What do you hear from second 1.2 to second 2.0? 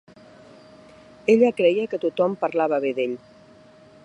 Ella creia